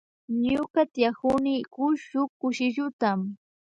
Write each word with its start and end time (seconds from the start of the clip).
Ñuka 0.45 0.81
tiyakuni 0.93 1.53
rkushp 1.65 2.01
shuk 2.09 2.29
kushilluta. 2.39 3.09